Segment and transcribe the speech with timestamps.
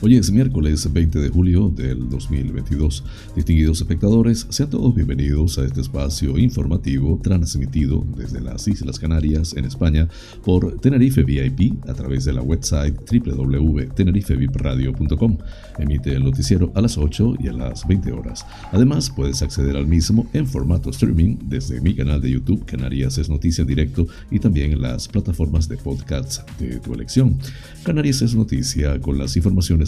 [0.00, 3.02] Hoy es miércoles 20 de julio del 2022.
[3.34, 9.64] Distinguidos espectadores, sean todos bienvenidos a este espacio informativo transmitido desde las Islas Canarias en
[9.64, 10.08] España
[10.44, 15.38] por Tenerife VIP a través de la website www.tenerifevipradio.com.
[15.80, 18.46] Emite el noticiero a las 8 y a las 20 horas.
[18.70, 23.28] Además, puedes acceder al mismo en formato streaming desde mi canal de YouTube Canarias es
[23.28, 27.36] Noticia en Directo y también en las plataformas de podcasts de tu elección.
[27.82, 29.87] Canarias es Noticia con las informaciones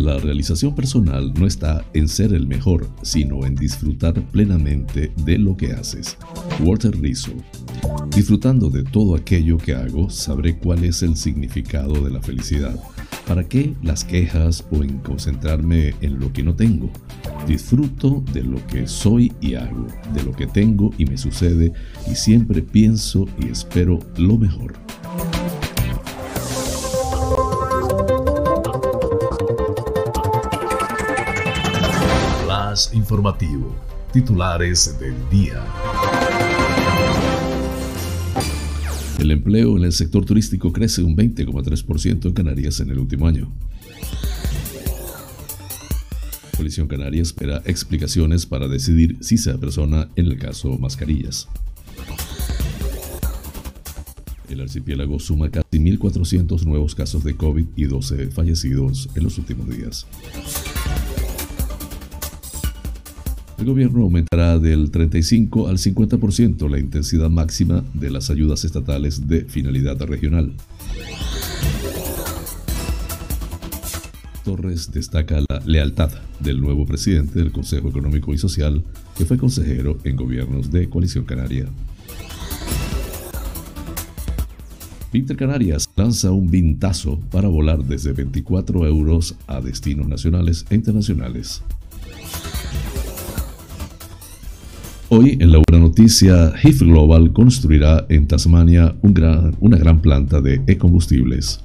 [0.00, 5.58] La realización personal no está en ser el mejor, sino en disfrutar plenamente de lo
[5.58, 6.16] que haces.
[6.60, 7.32] Walter Rizzo.
[8.16, 12.74] Disfrutando de todo aquello que hago, sabré cuál es el significado de la felicidad.
[13.28, 16.90] ¿Para qué las quejas o en concentrarme en lo que no tengo?
[17.46, 21.74] Disfruto de lo que soy y hago, de lo que tengo y me sucede,
[22.10, 24.72] y siempre pienso y espero lo mejor.
[32.94, 33.74] Informativo.
[34.12, 35.64] Titulares del día.
[39.18, 43.52] El empleo en el sector turístico crece un 20,3% en Canarias en el último año.
[46.56, 51.48] Policía Canaria espera explicaciones para decidir si se apersona en el caso Mascarillas.
[54.48, 59.68] El archipiélago suma casi 1.400 nuevos casos de COVID y 12 fallecidos en los últimos
[59.68, 60.06] días.
[63.60, 69.44] El gobierno aumentará del 35 al 50% la intensidad máxima de las ayudas estatales de
[69.44, 70.54] finalidad regional.
[74.46, 76.10] Torres destaca la lealtad
[76.40, 78.82] del nuevo presidente del Consejo Económico y Social,
[79.18, 81.66] que fue consejero en gobiernos de Coalición Canaria.
[85.12, 91.62] Pinter Canarias lanza un vintazo para volar desde 24 euros a destinos nacionales e internacionales.
[95.12, 101.64] Hoy, en la buena noticia, HIF Global construirá en Tasmania una gran planta de e-combustibles.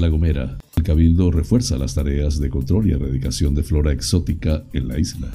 [0.00, 0.58] La Gomera.
[0.74, 5.28] El Cabildo refuerza las tareas de control y erradicación de flora exótica en la isla.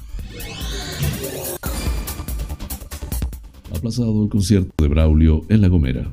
[3.73, 6.11] Aplazado el concierto de Braulio en La Gomera.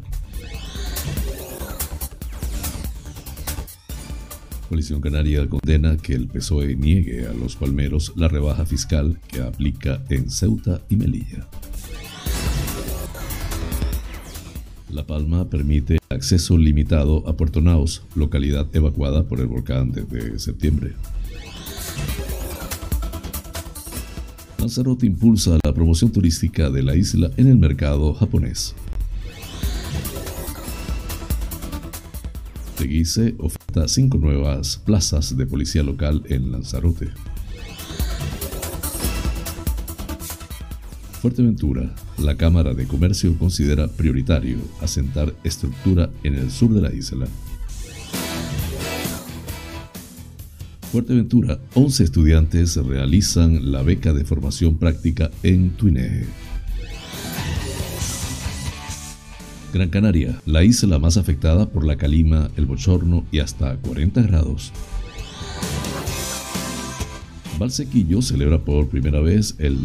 [4.68, 10.04] Coalición Canaria condena que el PSOE niegue a los palmeros la rebaja fiscal que aplica
[10.10, 11.48] en Ceuta y Melilla.
[14.90, 20.92] La Palma permite acceso limitado a Puerto Naos, localidad evacuada por el volcán desde septiembre.
[24.58, 28.74] Lanzarote impulsa la promoción turística de la isla en el mercado japonés.
[32.76, 33.34] Teguise
[33.86, 37.10] cinco nuevas plazas de policía local en Lanzarote.
[41.20, 47.26] Fuerteventura, la Cámara de Comercio considera prioritario asentar estructura en el sur de la isla.
[50.90, 56.26] Fuerteventura, 11 estudiantes realizan la beca de formación práctica en Tuineje.
[59.72, 64.72] Gran Canaria, la isla más afectada por la calima, el bochorno y hasta 40 grados.
[67.58, 69.78] Valsequillo celebra por primera vez el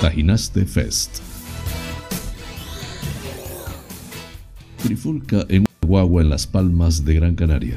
[0.00, 1.18] Tajinaste Fest.
[4.82, 7.76] Trifulca en guagua en las palmas de Gran Canaria.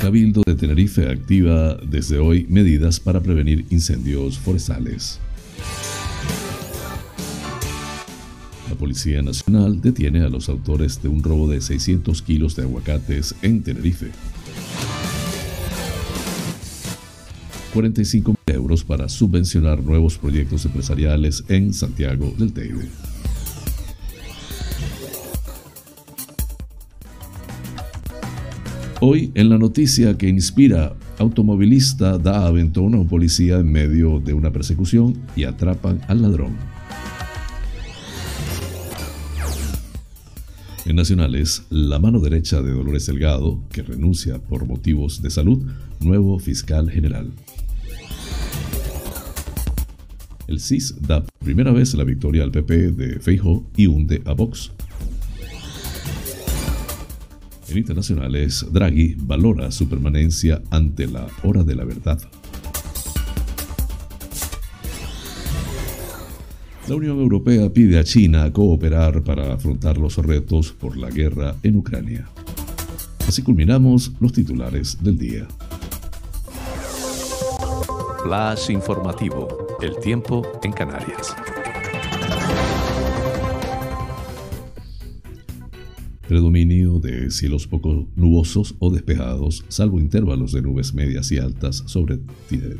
[0.00, 5.20] Cabildo de Tenerife activa desde hoy medidas para prevenir incendios forestales.
[8.74, 13.32] La Policía Nacional detiene a los autores de un robo de 600 kilos de aguacates
[13.40, 14.10] en Tenerife.
[17.72, 22.88] 45 euros para subvencionar nuevos proyectos empresariales en Santiago del Teide.
[29.00, 34.34] Hoy en la noticia que inspira, automovilista da aventón a un policía en medio de
[34.34, 36.73] una persecución y atrapan al ladrón.
[40.86, 45.64] En nacionales, la mano derecha de Dolores Delgado, que renuncia por motivos de salud,
[46.00, 47.32] nuevo fiscal general.
[50.46, 54.72] El CIS da primera vez la victoria al PP de Feijo y hunde a Vox.
[57.70, 62.20] En internacionales, Draghi valora su permanencia ante la hora de la verdad.
[66.86, 71.76] La Unión Europea pide a China cooperar para afrontar los retos por la guerra en
[71.76, 72.28] Ucrania.
[73.26, 75.48] Así culminamos los titulares del día.
[79.80, 81.34] El tiempo en Canarias.
[86.28, 92.18] Predominio de cielos poco nubosos o despejados, salvo intervalos de nubes medias y altas sobre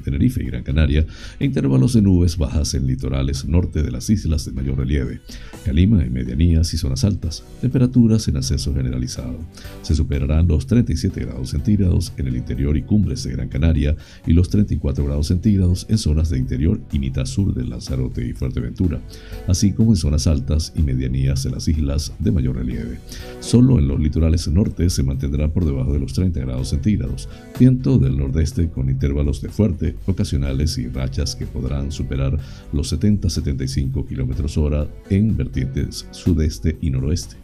[0.02, 1.06] Tenerife y Gran Canaria,
[1.38, 5.20] e intervalos de nubes bajas en litorales norte de las islas de mayor relieve,
[5.64, 9.38] Calima en medianías y zonas altas, temperaturas en ascenso generalizado.
[9.82, 14.32] Se superarán los 37 grados centígrados en el interior y cumbres de Gran Canaria y
[14.32, 19.00] los 34 grados centígrados en zonas de interior y mitad sur de Lanzarote y Fuerteventura,
[19.46, 22.98] así como en zonas altas y medianías de las islas de mayor relieve.
[23.44, 27.28] Solo en los litorales norte se mantendrá por debajo de los 30 grados centígrados.
[27.60, 32.38] Viento del nordeste con intervalos de fuerte, ocasionales y rachas que podrán superar
[32.72, 37.36] los 70-75 km hora en vertientes sudeste y noroeste.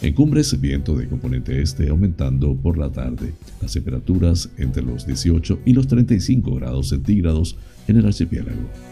[0.00, 3.34] En cumbres, viento de componente este aumentando por la tarde.
[3.60, 7.58] Las temperaturas entre los 18 y los 35 grados centígrados
[7.88, 8.91] en el archipiélago.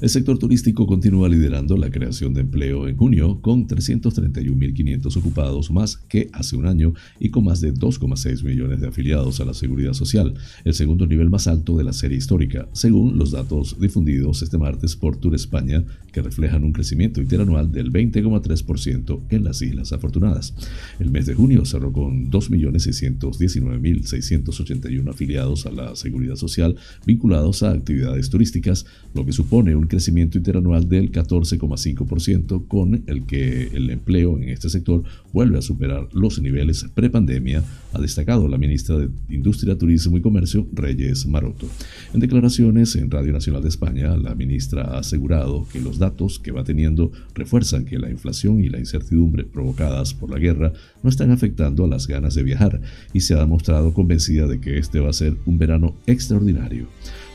[0.00, 5.98] El sector turístico continúa liderando la creación de empleo en junio con 331.500 ocupados más
[5.98, 9.92] que hace un año y con más de 2,6 millones de afiliados a la seguridad
[9.92, 10.32] social,
[10.64, 14.96] el segundo nivel más alto de la serie histórica, según los datos difundidos este martes
[14.96, 20.54] por Tour España, que reflejan un crecimiento interanual del 20,3% en las Islas Afortunadas.
[20.98, 28.30] El mes de junio cerró con 2.619.681 afiliados a la seguridad social vinculados a actividades
[28.30, 34.48] turísticas, lo que supone un crecimiento interanual del 14,5%, con el que el empleo en
[34.48, 35.02] este sector
[35.34, 40.66] vuelve a superar los niveles prepandemia, ha destacado la ministra de Industria, Turismo y Comercio,
[40.72, 41.66] Reyes Maroto.
[42.14, 46.52] En declaraciones en Radio Nacional de España, la ministra ha asegurado que los datos que
[46.52, 50.72] va teniendo refuerzan que la inflación y la incertidumbre provocadas por la guerra
[51.02, 52.80] no están afectando a las ganas de viajar
[53.12, 56.86] y se ha demostrado convencida de que este va a ser un verano extraordinario.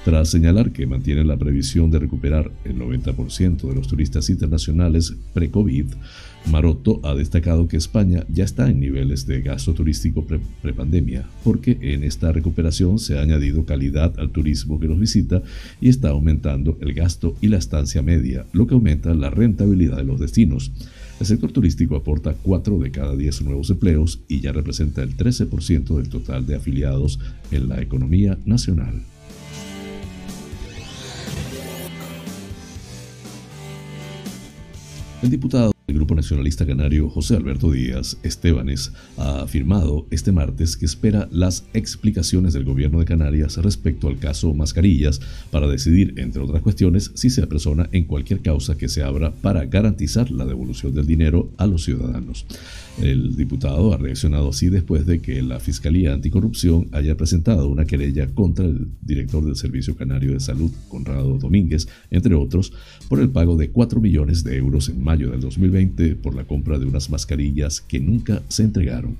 [0.05, 5.87] Tras señalar que mantiene la previsión de recuperar el 90% de los turistas internacionales pre-COVID,
[6.51, 10.23] Maroto ha destacado que España ya está en niveles de gasto turístico
[10.61, 15.41] prepandemia, porque en esta recuperación se ha añadido calidad al turismo que nos visita
[15.81, 20.03] y está aumentando el gasto y la estancia media, lo que aumenta la rentabilidad de
[20.03, 20.71] los destinos.
[21.19, 25.97] El sector turístico aporta 4 de cada 10 nuevos empleos y ya representa el 13%
[25.97, 27.19] del total de afiliados
[27.49, 29.01] en la economía nacional.
[35.21, 40.85] El diputado del Grupo Nacionalista Canario José Alberto Díaz Estebanes ha afirmado este martes que
[40.85, 46.61] espera las explicaciones del gobierno de Canarias respecto al caso Mascarillas para decidir, entre otras
[46.61, 51.07] cuestiones, si se apersona en cualquier causa que se abra para garantizar la devolución del
[51.07, 52.45] dinero a los ciudadanos.
[53.01, 58.27] El diputado ha reaccionado así después de que la Fiscalía Anticorrupción haya presentado una querella
[58.33, 62.71] contra el director del Servicio Canario de Salud, Conrado Domínguez, entre otros,
[63.09, 66.79] por el pago de 4 millones de euros en mayo del 2020 por la compra
[66.79, 69.17] de unas mascarillas que nunca se entregaron.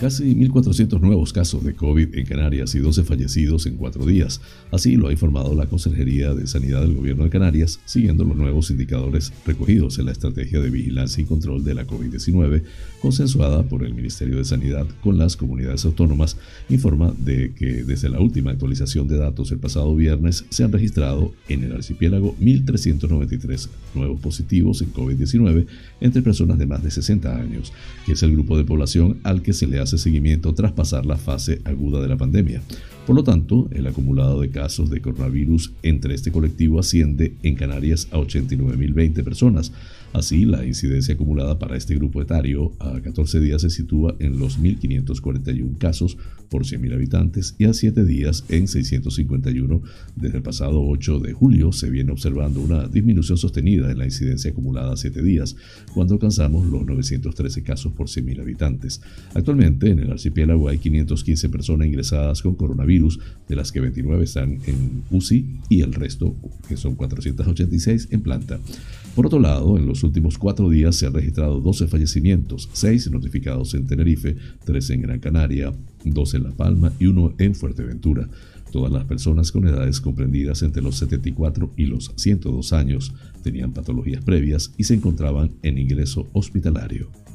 [0.00, 4.42] Casi 1.400 nuevos casos de COVID en Canarias y 12 fallecidos en cuatro días.
[4.70, 8.70] Así lo ha informado la Consejería de Sanidad del Gobierno de Canarias, siguiendo los nuevos
[8.70, 12.62] indicadores recogidos en la Estrategia de Vigilancia y Control de la COVID-19,
[13.00, 16.36] consensuada por el Ministerio de Sanidad con las comunidades autónomas,
[16.68, 21.32] informa de que desde la última actualización de datos el pasado viernes se han registrado
[21.48, 25.66] en el archipiélago 1.393 nuevos positivos en COVID-19
[26.02, 27.72] entre personas de más de 60 años,
[28.04, 31.06] que es el grupo de población al que se le ha hace seguimiento tras pasar
[31.06, 32.60] la fase aguda de la pandemia.
[33.06, 38.08] Por lo tanto, el acumulado de casos de coronavirus entre este colectivo asciende en Canarias
[38.10, 39.72] a 89.020 personas,
[40.16, 44.58] Así, la incidencia acumulada para este grupo etario a 14 días se sitúa en los
[44.58, 46.16] 1.541 casos
[46.48, 49.82] por 100.000 habitantes y a 7 días en 651.
[50.14, 54.52] Desde el pasado 8 de julio se viene observando una disminución sostenida en la incidencia
[54.52, 55.54] acumulada a 7 días,
[55.92, 59.02] cuando alcanzamos los 913 casos por 100.000 habitantes.
[59.34, 63.18] Actualmente en el archipiélago hay 515 personas ingresadas con coronavirus,
[63.48, 66.34] de las que 29 están en UCI y el resto,
[66.68, 68.58] que son 486, en planta.
[69.14, 73.74] Por otro lado, en los últimos cuatro días se han registrado 12 fallecimientos, 6 notificados
[73.74, 75.72] en Tenerife, 3 en Gran Canaria,
[76.04, 78.28] 2 en La Palma y 1 en Fuerteventura.
[78.72, 84.22] Todas las personas con edades comprendidas entre los 74 y los 102 años tenían patologías
[84.22, 87.25] previas y se encontraban en ingreso hospitalario.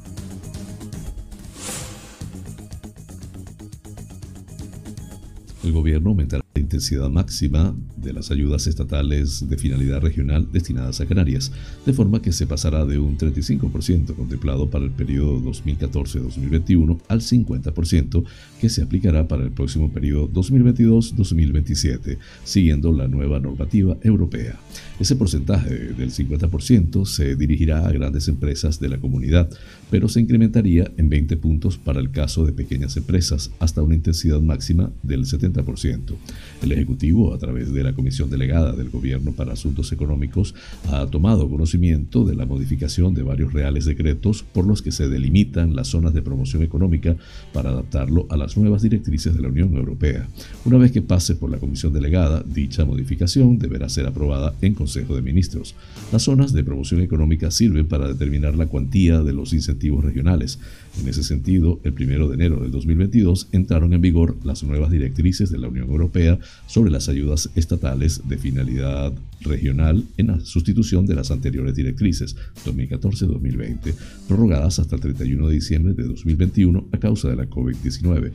[5.62, 11.06] El gobierno aumentará la intensidad máxima de las ayudas estatales de finalidad regional destinadas a
[11.06, 11.50] Canarias,
[11.86, 18.24] de forma que se pasará de un 35% contemplado para el periodo 2014-2021 al 50%
[18.60, 24.58] que se aplicará para el próximo periodo 2022-2027, siguiendo la nueva normativa europea.
[25.00, 29.48] Ese porcentaje del 50% se dirigirá a grandes empresas de la comunidad,
[29.90, 34.40] pero se incrementaría en 20 puntos para el caso de pequeñas empresas, hasta una intensidad
[34.40, 36.14] máxima del 70%.
[36.62, 40.54] El Ejecutivo, a través de la Comisión Delegada del Gobierno para Asuntos Económicos,
[40.90, 45.74] ha tomado conocimiento de la modificación de varios reales decretos por los que se delimitan
[45.74, 47.16] las zonas de promoción económica
[47.52, 50.28] para adaptarlo a las nuevas directrices de la Unión Europea.
[50.64, 55.14] Una vez que pase por la Comisión Delegada, dicha modificación deberá ser aprobada en Consejo
[55.14, 55.74] de Ministros.
[56.12, 60.58] Las zonas de promoción económica sirven para determinar la cuantía de los incentivos regionales.
[61.00, 65.50] En ese sentido, el 1 de enero del 2022 entraron en vigor las nuevas directrices
[65.50, 66.31] de la Unión Europea
[66.66, 73.94] sobre las ayudas estatales de finalidad regional en la sustitución de las anteriores directrices 2014-2020,
[74.28, 78.32] prorrogadas hasta el 31 de diciembre de 2021 a causa de la COVID-19.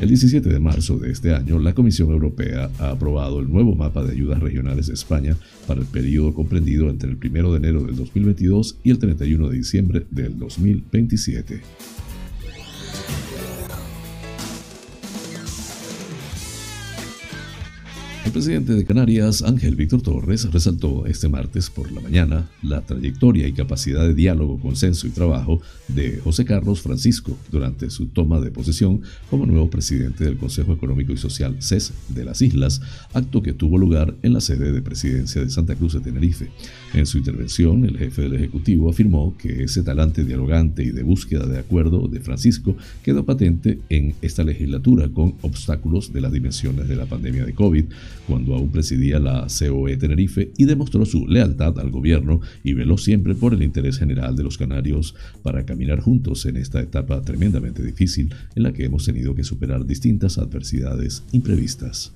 [0.00, 4.02] El 17 de marzo de este año, la Comisión Europea ha aprobado el nuevo mapa
[4.02, 5.36] de ayudas regionales de España
[5.66, 9.56] para el periodo comprendido entre el 1 de enero del 2022 y el 31 de
[9.56, 12.07] diciembre del 2027.
[18.28, 23.48] El presidente de Canarias, Ángel Víctor Torres, resaltó este martes por la mañana la trayectoria
[23.48, 28.50] y capacidad de diálogo, consenso y trabajo de José Carlos Francisco durante su toma de
[28.50, 32.82] posesión como nuevo presidente del Consejo Económico y Social CES de las Islas,
[33.14, 36.50] acto que tuvo lugar en la sede de presidencia de Santa Cruz de Tenerife.
[36.92, 41.46] En su intervención, el jefe del Ejecutivo afirmó que ese talante dialogante y de búsqueda
[41.46, 46.96] de acuerdo de Francisco quedó patente en esta legislatura con obstáculos de las dimensiones de
[46.96, 47.86] la pandemia de COVID,
[48.26, 53.34] cuando aún presidía la COE Tenerife y demostró su lealtad al gobierno y veló siempre
[53.34, 58.34] por el interés general de los canarios para caminar juntos en esta etapa tremendamente difícil
[58.54, 62.12] en la que hemos tenido que superar distintas adversidades imprevistas.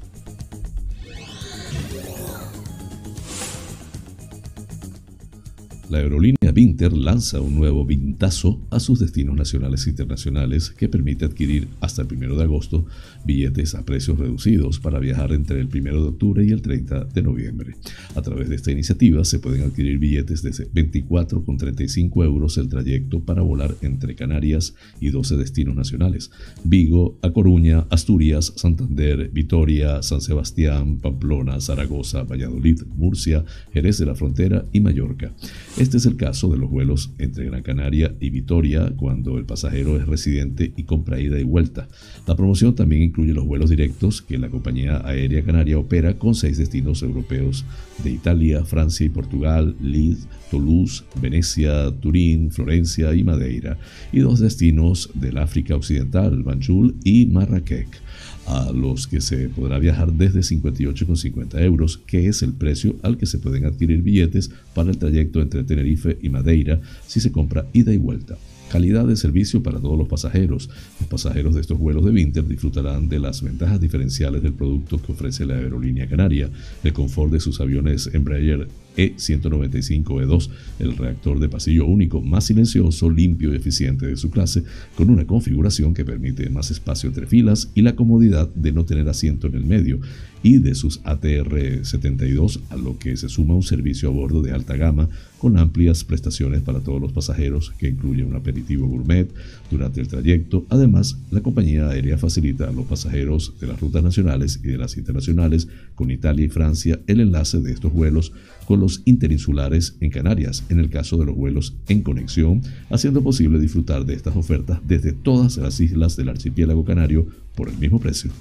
[5.92, 11.25] La aerolínea Vinter lanza un nuevo vintazo a sus destinos nacionales e internacionales que permite
[11.25, 12.85] adquirir hasta el 1 de agosto
[13.25, 17.23] billetes a precios reducidos para viajar entre el 1 de octubre y el 30 de
[17.23, 17.75] noviembre.
[18.14, 23.42] A través de esta iniciativa se pueden adquirir billetes de 24,35 euros el trayecto para
[23.42, 26.30] volar entre Canarias y 12 destinos nacionales:
[26.64, 34.14] Vigo, A Coruña, Asturias, Santander, Vitoria, San Sebastián, Pamplona, Zaragoza, Valladolid, Murcia, Jerez de la
[34.14, 35.32] Frontera y Mallorca.
[35.78, 39.96] Este es el caso de los vuelos entre Gran Canaria y Vitoria cuando el pasajero
[39.96, 41.88] es residente y compra ida y vuelta.
[42.26, 46.58] La promoción también incluye los vuelos directos que la compañía aérea canaria opera con seis
[46.58, 47.64] destinos europeos
[48.02, 53.78] de Italia, Francia y Portugal, Leeds, Toulouse, Venecia, Turín, Florencia y Madeira,
[54.12, 58.01] y dos destinos del África Occidental, Banjul y Marrakech
[58.46, 63.26] a los que se podrá viajar desde 58,50 euros, que es el precio al que
[63.26, 67.92] se pueden adquirir billetes para el trayecto entre Tenerife y Madeira si se compra ida
[67.92, 68.37] y vuelta.
[68.70, 70.70] Calidad de servicio para todos los pasajeros.
[70.99, 75.12] Los pasajeros de estos vuelos de Winter disfrutarán de las ventajas diferenciales del producto que
[75.12, 76.49] ofrece la aerolínea canaria,
[76.82, 83.52] el confort de sus aviones Embraer e195E2, el reactor de pasillo único más silencioso, limpio
[83.52, 84.62] y eficiente de su clase,
[84.94, 89.08] con una configuración que permite más espacio entre filas y la comodidad de no tener
[89.08, 90.00] asiento en el medio,
[90.42, 94.76] y de sus ATR-72, a lo que se suma un servicio a bordo de alta
[94.76, 95.08] gama
[95.38, 99.28] con amplias prestaciones para todos los pasajeros que incluye un aperitivo gourmet
[99.70, 100.66] durante el trayecto.
[100.68, 104.96] Además, la compañía aérea facilita a los pasajeros de las rutas nacionales y de las
[104.96, 108.32] internacionales con Italia y Francia el enlace de estos vuelos
[108.66, 113.61] con los interinsulares en Canarias, en el caso de los vuelos en conexión, haciendo posible
[113.61, 118.33] disfrutar de estas ofertas desde todas las islas del archipiélago canario por el mismo precio.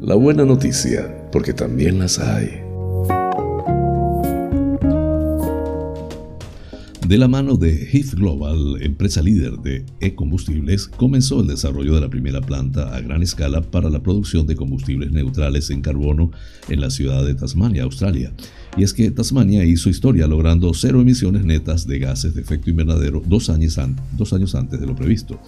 [0.00, 2.63] La buena noticia, porque también las hay.
[7.08, 12.08] De la mano de Heath Global, empresa líder de e-combustibles, comenzó el desarrollo de la
[12.08, 16.30] primera planta a gran escala para la producción de combustibles neutrales en carbono
[16.70, 18.32] en la ciudad de Tasmania, Australia.
[18.76, 23.22] Y es que Tasmania hizo historia logrando cero emisiones netas de gases de efecto invernadero
[23.24, 23.78] dos años,
[24.16, 25.38] dos años antes de lo previsto.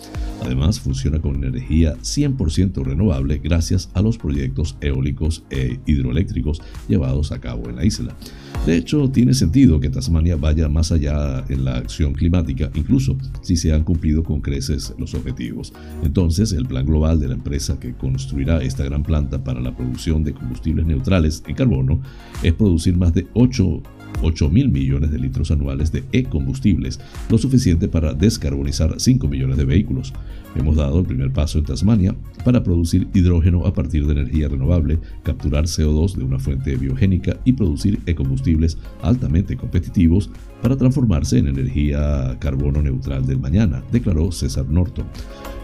[0.42, 7.40] Además, funciona con energía 100% renovable gracias a los proyectos eólicos e hidroeléctricos llevados a
[7.40, 8.16] cabo en la isla.
[8.64, 13.56] De hecho, tiene sentido que Tasmania vaya más allá en la acción climática, incluso si
[13.56, 15.72] se han cumplido con creces los objetivos.
[16.02, 20.24] Entonces, el plan global de la empresa que construirá esta gran planta para la producción
[20.24, 22.00] de combustibles neutrales en carbono
[22.42, 23.82] es producir más de 8
[24.22, 29.64] 8 mil millones de litros anuales de e-combustibles, lo suficiente para descarbonizar 5 millones de
[29.64, 30.12] vehículos.
[30.58, 34.98] Hemos dado el primer paso en Tasmania para producir hidrógeno a partir de energía renovable,
[35.22, 40.30] capturar CO2 de una fuente biogénica y producir e-combustibles altamente competitivos
[40.62, 45.06] para transformarse en energía carbono neutral del mañana, declaró César Norton.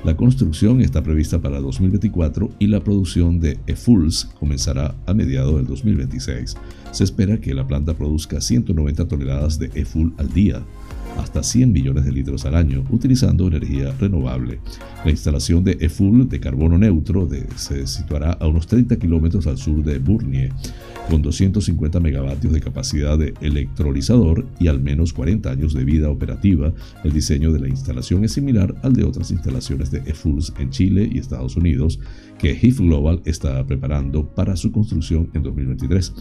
[0.05, 5.67] La construcción está prevista para 2024 y la producción de e-fuels comenzará a mediados del
[5.67, 6.57] 2026.
[6.91, 10.63] Se espera que la planta produzca 190 toneladas de e-fuel al día,
[11.19, 14.61] hasta 100 millones de litros al año, utilizando energía renovable.
[15.05, 19.83] La instalación de e-fuel de carbono neutro se situará a unos 30 kilómetros al sur
[19.83, 20.51] de Burnie
[21.09, 26.73] con 250 megavatios de capacidad de electrolizador y al menos 40 años de vida operativa,
[27.05, 31.09] el diseño de la instalación es similar al de otras instalaciones de e-Fuels en Chile
[31.11, 31.99] y Estados Unidos
[32.43, 36.13] que HIF Global está preparando para su construcción en 2023.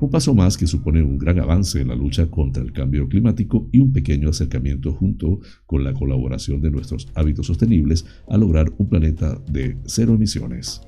[0.00, 3.68] Un paso más que supone un gran avance en la lucha contra el cambio climático
[3.72, 8.88] y un pequeño acercamiento junto con la colaboración de nuestros hábitos sostenibles a lograr un
[8.88, 10.80] planeta de cero emisiones.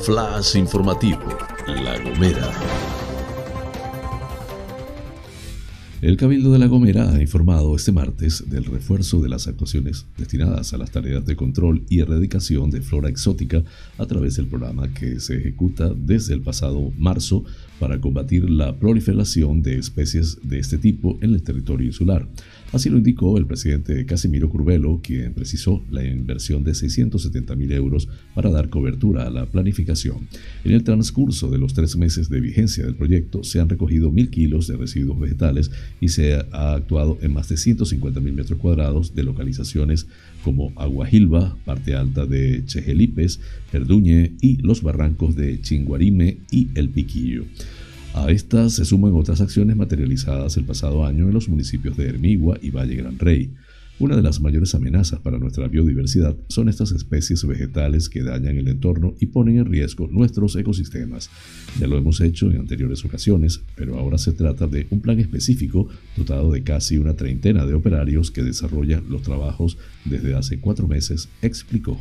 [0.00, 1.22] Flash informativo,
[1.66, 2.97] La Gomera.
[6.00, 10.72] El Cabildo de La Gomera ha informado este martes del refuerzo de las actuaciones destinadas
[10.72, 13.64] a las tareas de control y erradicación de flora exótica
[13.98, 17.44] a través del programa que se ejecuta desde el pasado marzo
[17.80, 22.28] para combatir la proliferación de especies de este tipo en el territorio insular.
[22.70, 28.08] Así lo indicó el presidente Casimiro Curvelo, quien precisó la inversión de 670 mil euros
[28.34, 30.28] para dar cobertura a la planificación.
[30.64, 34.28] En el transcurso de los tres meses de vigencia del proyecto se han recogido mil
[34.28, 39.14] kilos de residuos vegetales y se ha actuado en más de 150 mil metros cuadrados
[39.14, 40.06] de localizaciones
[40.44, 43.40] como Aguajilba, parte alta de Chejelipes,
[43.72, 47.44] Perduñe y los barrancos de Chinguarime y El Piquillo.
[48.18, 52.58] A estas se suman otras acciones materializadas el pasado año en los municipios de Hermigua
[52.60, 53.54] y Valle Gran Rey.
[54.00, 58.66] Una de las mayores amenazas para nuestra biodiversidad son estas especies vegetales que dañan el
[58.66, 61.30] entorno y ponen en riesgo nuestros ecosistemas.
[61.78, 65.88] Ya lo hemos hecho en anteriores ocasiones, pero ahora se trata de un plan específico
[66.16, 71.28] dotado de casi una treintena de operarios que desarrollan los trabajos desde hace cuatro meses,
[71.40, 71.96] explicó.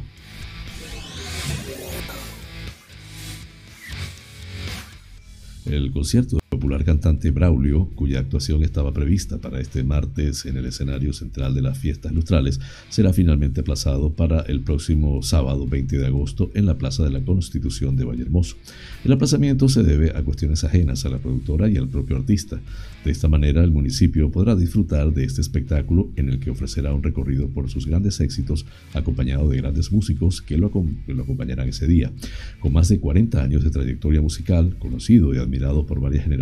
[5.70, 11.12] El concierto popular cantante Braulio, cuya actuación estaba prevista para este martes en el escenario
[11.12, 16.50] central de las fiestas lustrales, será finalmente aplazado para el próximo sábado 20 de agosto
[16.54, 18.56] en la Plaza de la Constitución de Vallehermoso.
[19.04, 22.60] El aplazamiento se debe a cuestiones ajenas a la productora y al propio artista.
[23.04, 27.04] De esta manera, el municipio podrá disfrutar de este espectáculo en el que ofrecerá un
[27.04, 30.72] recorrido por sus grandes éxitos, acompañado de grandes músicos que lo,
[31.08, 32.12] lo acompañarán ese día.
[32.60, 36.37] Con más de 40 años de trayectoria musical, conocido y admirado por varias generaciones,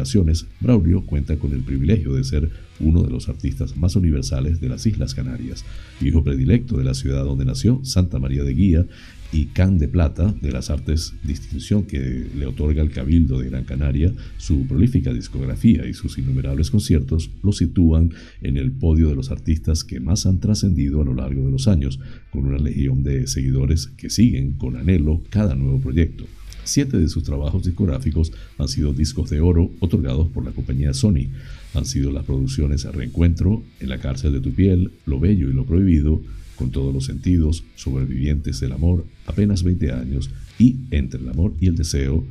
[0.60, 4.86] Braulio cuenta con el privilegio de ser uno de los artistas más universales de las
[4.86, 5.64] Islas Canarias,
[6.02, 8.86] hijo predilecto de la ciudad donde nació, Santa María de Guía,
[9.32, 13.66] y Can de Plata de las Artes, distinción que le otorga el Cabildo de Gran
[13.66, 19.32] Canaria, su prolífica discografía y sus innumerables conciertos lo sitúan en el podio de los
[19.32, 22.00] artistas que más han trascendido a lo largo de los años,
[22.32, 26.26] con una legión de seguidores que siguen con anhelo cada nuevo proyecto.
[26.66, 31.30] Siete de sus trabajos discográficos han sido discos de oro otorgados por la compañía Sony.
[31.76, 35.64] Han sido las producciones Reencuentro, En la cárcel de tu piel, Lo bello y lo
[35.64, 36.22] prohibido,
[36.56, 41.68] Con todos los sentidos, Sobrevivientes del amor, Apenas 20 años y Entre el amor y
[41.68, 42.24] el deseo.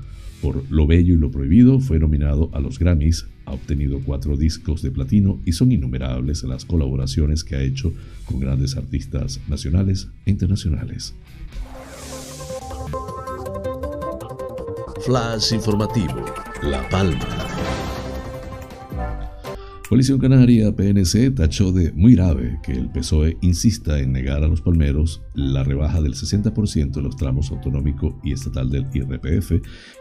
[0.42, 4.82] Por Lo bello y lo prohibido fue nominado a los Grammys, ha obtenido cuatro discos
[4.82, 7.92] de platino y son innumerables las colaboraciones que ha hecho
[8.26, 11.14] con grandes artistas nacionales e internacionales.
[15.04, 16.24] Flash informativo,
[16.62, 17.18] La Palma.
[19.86, 24.62] Coalición Canaria PNC tachó de muy grave que el PSOE insista en negar a los
[24.62, 29.52] palmeros la rebaja del 60% de los tramos autonómico y estatal del IRPF,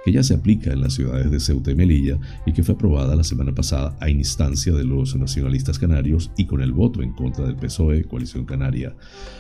[0.06, 3.16] que ya se aplica en las ciudades de Ceuta y Melilla y que fue aprobada
[3.16, 7.46] la semana pasada a instancia de los nacionalistas canarios y con el voto en contra
[7.46, 8.96] del PSOE, Coalición Canaria.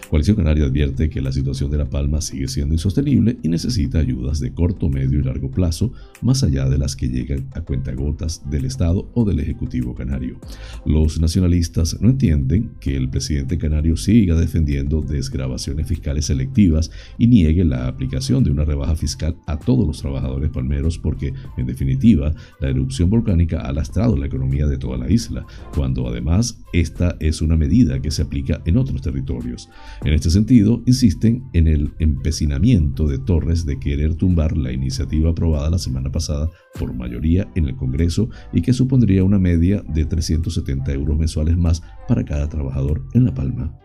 [0.09, 4.39] Coalición Canaria advierte que la situación de La Palma sigue siendo insostenible y necesita ayudas
[4.39, 8.65] de corto, medio y largo plazo, más allá de las que llegan a cuentagotas del
[8.65, 10.39] Estado o del Ejecutivo Canario.
[10.85, 17.63] Los nacionalistas no entienden que el presidente canario siga defendiendo desgrabaciones fiscales selectivas y niegue
[17.63, 22.69] la aplicación de una rebaja fiscal a todos los trabajadores palmeros porque, en definitiva, la
[22.69, 27.57] erupción volcánica ha lastrado la economía de toda la isla, cuando además esta es una
[27.57, 29.69] medida que se aplica en otros territorios.
[30.03, 35.69] En este sentido, insisten en el empecinamiento de Torres de querer tumbar la iniciativa aprobada
[35.69, 40.93] la semana pasada por mayoría en el Congreso y que supondría una media de 370
[40.93, 43.79] euros mensuales más para cada trabajador en La Palma.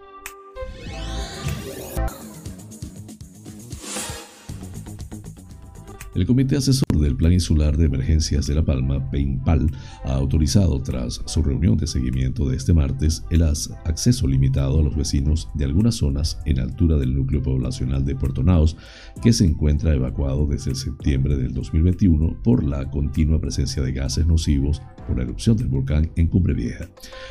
[6.19, 9.71] El Comité Asesor del Plan Insular de Emergencias de La Palma, PEINPAL,
[10.03, 14.97] ha autorizado tras su reunión de seguimiento de este martes el acceso limitado a los
[14.97, 18.77] vecinos de algunas zonas en altura del núcleo poblacional de Puerto Naos,
[19.23, 24.83] que se encuentra evacuado desde septiembre del 2021 por la continua presencia de gases nocivos
[25.07, 26.89] por la erupción del volcán en Cumbre Vieja.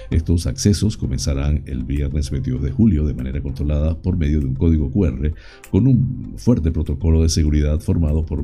[0.10, 4.56] Estos accesos comenzarán el viernes 22 de julio de manera controlada por medio de un
[4.56, 5.34] código QR
[5.69, 8.43] con un fuerte protocolo de seguridad formado por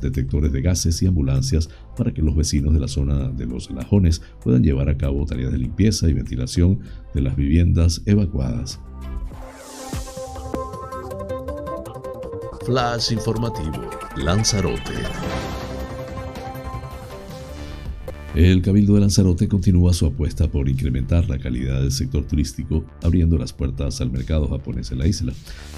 [0.00, 4.22] detectores de gases y ambulancias para que los vecinos de la zona de los lajones
[4.42, 6.80] puedan llevar a cabo tareas de limpieza y ventilación
[7.14, 8.80] de las viviendas evacuadas.
[12.64, 14.94] Flash informativo, Lanzarote.
[18.36, 23.36] El Cabildo de Lanzarote continúa su apuesta por incrementar la calidad del sector turístico, abriendo
[23.36, 25.32] las puertas al mercado japonés en la isla.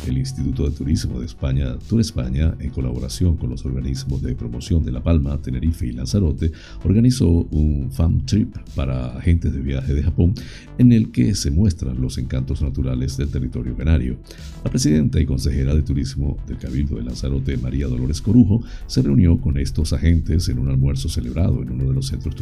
[0.06, 4.84] El Instituto de Turismo de España, Tour España, en colaboración con los organismos de promoción
[4.84, 6.52] de La Palma, Tenerife y Lanzarote,
[6.84, 10.34] organizó un fan trip para agentes de viaje de Japón
[10.76, 14.18] en el que se muestran los encantos naturales del territorio canario.
[14.62, 19.40] La presidenta y consejera de turismo del Cabildo de Lanzarote, María Dolores Corujo, se reunió
[19.40, 22.41] con estos agentes en un almuerzo celebrado en uno de los centros turísticos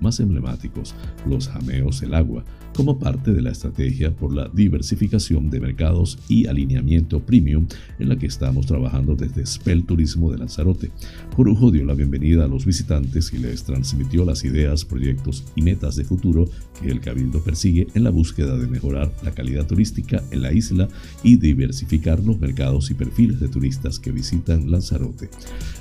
[0.00, 0.94] más emblemáticos,
[1.26, 2.44] los Jameos El Agua,
[2.74, 7.66] como parte de la estrategia por la diversificación de mercados y alineamiento premium
[7.98, 10.90] en la que estamos trabajando desde Spell Turismo de Lanzarote.
[11.34, 15.96] Corujo dio la bienvenida a los visitantes y les transmitió las ideas, proyectos y metas
[15.96, 16.48] de futuro
[16.80, 20.88] que el Cabildo persigue en la búsqueda de mejorar la calidad turística en la isla
[21.22, 25.30] y diversificar los mercados y perfiles de turistas que visitan Lanzarote.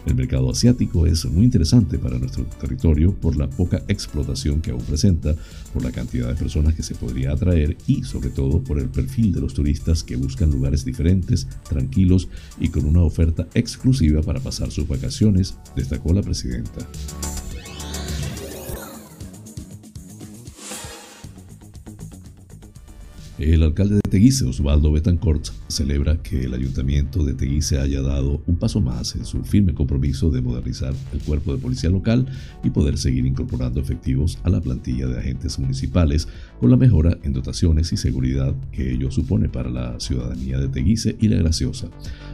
[0.06, 4.82] El mercado asiático es muy interesante para nuestro territorio por la poca explotación que aún
[4.82, 5.36] presenta,
[5.74, 9.32] por la cantidad de personas que se podría atraer y sobre todo por el perfil
[9.32, 12.28] de los turistas que buscan lugares diferentes, tranquilos
[12.60, 16.88] y con una oferta exclusiva para pasar sus vacaciones, destacó la presidenta.
[23.38, 28.56] El alcalde de Teguise, Osvaldo Betancourt, celebra que el ayuntamiento de Teguise haya dado un
[28.56, 32.28] paso más en su firme compromiso de modernizar el cuerpo de policía local
[32.64, 36.30] y poder seguir incorporando efectivos a la plantilla de agentes municipales
[36.62, 41.18] con la mejora en dotaciones y seguridad que ello supone para la ciudadanía de Teguise
[41.20, 41.90] y la Graciosa.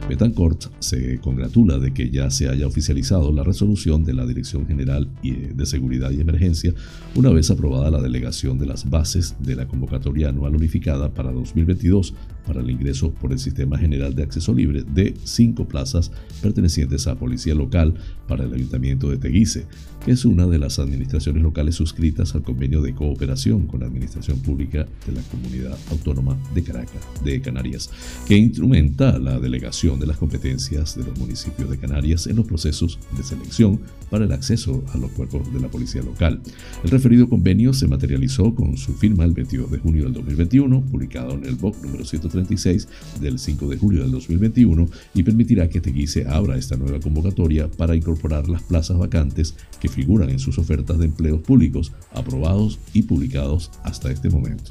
[0.08, 5.08] Betancourt se congratula de que ya se haya oficializado la resolución de la Dirección General
[5.24, 6.72] de Seguridad y Emergencia
[7.16, 12.14] una vez aprobada la delegación de las bases de la convocatoria anual unificada para 2022
[12.46, 17.14] para el ingreso por el Sistema General de Acceso Libre de cinco plazas pertenecientes a
[17.14, 17.94] Policía Local
[18.26, 19.66] para el Ayuntamiento de Teguise,
[20.04, 24.38] que es una de las administraciones locales suscritas al convenio de cooperación con la Administración
[24.38, 27.90] Pública de la Comunidad Autónoma de Caracas, de Canarias,
[28.26, 32.98] que instrumenta la delegación de las competencias de los municipios de Canarias en los procesos
[33.16, 36.40] de selección para el acceso a los cuerpos de la Policía Local.
[36.84, 41.32] El referido convenio se materializó con su firma el 22 de junio del 2021 publicado
[41.32, 42.88] en el BOC número 136
[43.20, 47.94] del 5 de julio del 2021 y permitirá que Teguise abra esta nueva convocatoria para
[47.94, 53.70] incorporar las plazas vacantes que figuran en sus ofertas de empleos públicos aprobados y publicados
[53.82, 54.70] hasta este momento.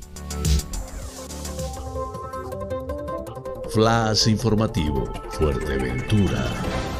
[3.73, 6.90] Flash informativo, Fuerteventura.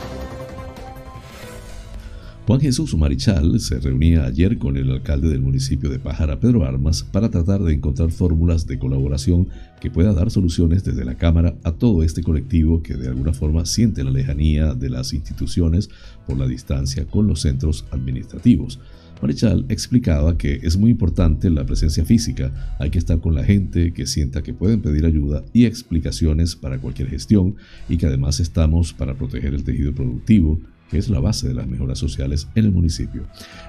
[2.52, 7.02] Juan Jesús Marichal se reunía ayer con el alcalde del municipio de Pájara, Pedro Armas,
[7.02, 9.48] para tratar de encontrar fórmulas de colaboración
[9.80, 13.66] que pueda dar soluciones desde la Cámara a todo este colectivo que de alguna forma
[13.66, 15.90] siente la lejanía de las instituciones
[16.28, 18.82] por la distancia con los centros administrativos.
[19.22, 23.94] Marichal explicaba que es muy importante la presencia física, hay que estar con la gente
[23.94, 27.56] que sienta que pueden pedir ayuda y explicaciones para cualquier gestión
[27.88, 30.60] y que además estamos para proteger el tejido productivo,
[30.92, 33.24] que es la base de las mejoras sociales en el municipio.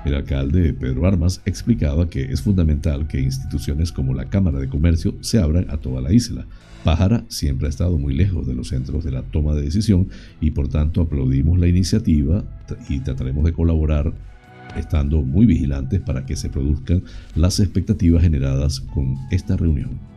[0.05, 5.15] El alcalde Pedro Armas explicaba que es fundamental que instituciones como la Cámara de Comercio
[5.21, 6.47] se abran a toda la isla.
[6.85, 10.09] Pájara siempre ha estado muy lejos de los centros de la toma de decisión
[10.41, 12.45] y por tanto aplaudimos la iniciativa
[12.89, 14.13] y trataremos de colaborar
[14.77, 17.05] estando muy vigilantes para que se produzcan
[17.37, 20.12] las expectativas generadas con esta reunión.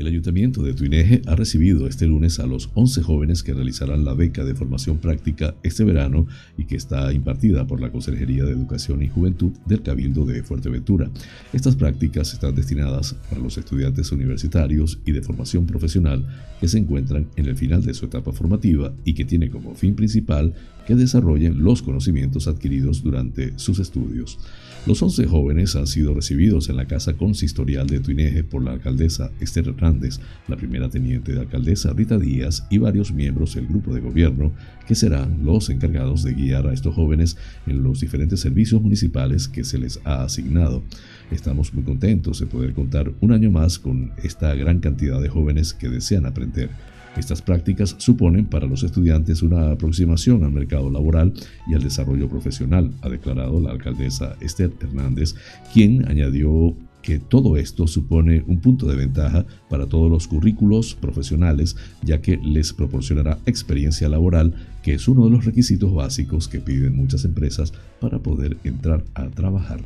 [0.00, 4.14] El Ayuntamiento de Tuineje ha recibido este lunes a los 11 jóvenes que realizarán la
[4.14, 9.02] beca de formación práctica este verano y que está impartida por la Consejería de Educación
[9.02, 11.10] y Juventud del Cabildo de Fuerteventura.
[11.52, 16.26] Estas prácticas están destinadas para los estudiantes universitarios y de formación profesional
[16.60, 19.94] que se encuentran en el final de su etapa formativa y que tiene como fin
[19.94, 20.54] principal
[20.90, 24.40] que desarrollen los conocimientos adquiridos durante sus estudios.
[24.86, 29.30] Los 11 jóvenes han sido recibidos en la Casa Consistorial de Tuineje por la alcaldesa
[29.38, 34.00] Esther Hernández, la primera teniente de alcaldesa Rita Díaz y varios miembros del grupo de
[34.00, 34.50] gobierno
[34.88, 37.36] que serán los encargados de guiar a estos jóvenes
[37.68, 40.82] en los diferentes servicios municipales que se les ha asignado.
[41.30, 45.72] Estamos muy contentos de poder contar un año más con esta gran cantidad de jóvenes
[45.72, 46.68] que desean aprender
[47.16, 51.32] estas prácticas suponen para los estudiantes una aproximación al mercado laboral
[51.66, 55.34] y al desarrollo profesional, ha declarado la alcaldesa Esther Hernández,
[55.72, 61.76] quien añadió que todo esto supone un punto de ventaja para todos los currículos profesionales,
[62.02, 66.96] ya que les proporcionará experiencia laboral, que es uno de los requisitos básicos que piden
[66.96, 69.80] muchas empresas para poder entrar a trabajar.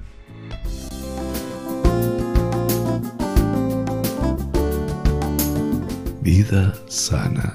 [6.25, 7.55] Vida sana.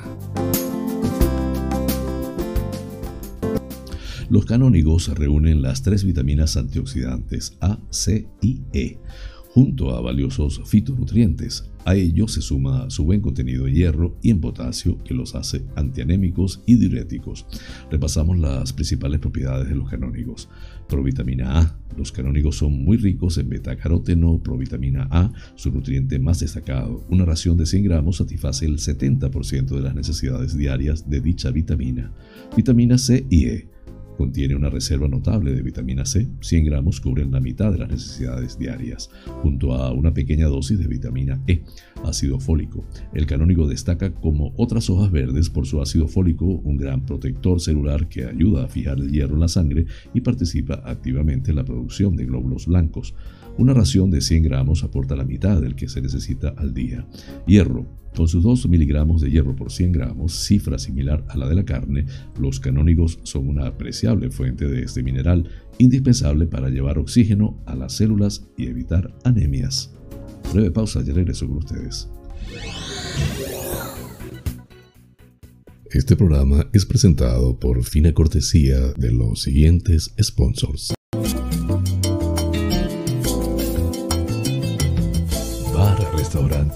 [4.29, 8.99] Los canónigos reúnen las tres vitaminas antioxidantes A, C y E
[9.50, 11.70] junto a valiosos fitonutrientes.
[11.86, 15.66] A ello se suma su buen contenido de hierro y en potasio que los hace
[15.76, 17.48] antianémicos y diuréticos.
[17.90, 20.50] Repasamos las principales propiedades de los canónigos.
[20.88, 21.80] Provitamina A.
[21.98, 27.04] Los canónigos son muy ricos en beta-caroteno, provitamina A, su nutriente más destacado.
[27.10, 32.12] Una ración de 100 gramos satisface el 70% de las necesidades diarias de dicha vitamina.
[32.56, 33.68] Vitamina C y E
[34.19, 38.60] Contiene una reserva notable de vitamina C, 100 gramos cubren la mitad de las necesidades
[38.60, 39.10] diarias,
[39.43, 41.63] junto a una pequeña dosis de vitamina E,
[42.03, 42.84] ácido fólico.
[43.13, 48.10] El canónigo destaca como otras hojas verdes por su ácido fólico, un gran protector celular
[48.10, 52.17] que ayuda a fijar el hierro en la sangre y participa activamente en la producción
[52.17, 53.15] de glóbulos blancos.
[53.60, 57.06] Una ración de 100 gramos aporta la mitad del que se necesita al día.
[57.45, 61.56] Hierro con sus 2 miligramos de hierro por 100 gramos, cifra similar a la de
[61.56, 62.06] la carne,
[62.39, 67.98] los canónigos son una apreciable fuente de este mineral, indispensable para llevar oxígeno a las
[67.98, 69.93] células y evitar anemias.
[70.54, 72.10] Breve pausa, ya regreso con ustedes.
[75.91, 80.93] Este programa es presentado por fina cortesía de los siguientes sponsors.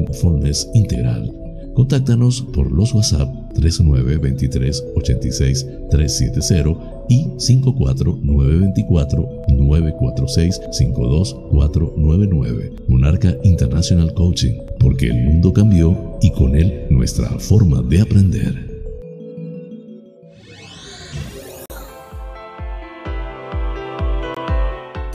[0.00, 1.32] mindfulness integral.
[1.74, 12.72] Contáctanos por los WhatsApp 3923 86 370 y 54924 946 52499.
[12.88, 18.69] Monarca International Coaching, porque el mundo cambió y con él nuestra forma de aprender.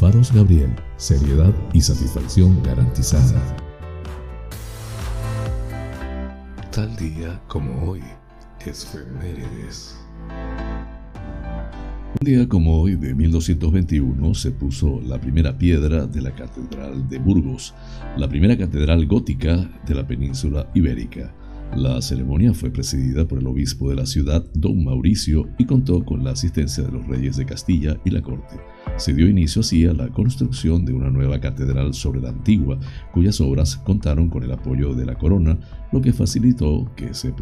[0.00, 3.54] Faros Gabriel, seriedad y satisfacción garantizada.
[6.72, 8.00] Tal día como hoy,
[8.64, 10.00] efemérides.
[12.18, 17.18] Un día como hoy de 1221 se puso la primera piedra de la Catedral de
[17.18, 17.74] Burgos,
[18.16, 21.34] la primera catedral gótica de la península ibérica.
[21.76, 26.24] La ceremonia fue presidida por el obispo de la ciudad, don Mauricio, y contó con
[26.24, 28.56] la asistencia de los reyes de Castilla y la corte.
[29.00, 32.78] Se dio inicio así a la construcción de una nueva catedral sobre la antigua,
[33.14, 35.58] cuyas obras contaron con el apoyo de la corona,
[35.90, 37.32] lo que facilitó que se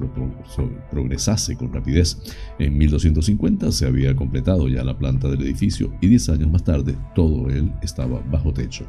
[0.92, 2.16] progresase con rapidez.
[2.60, 6.96] En 1250 se había completado ya la planta del edificio y 10 años más tarde
[7.16, 8.86] todo él estaba bajo techo,